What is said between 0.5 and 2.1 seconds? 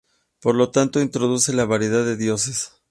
lo tanto introduce la variedad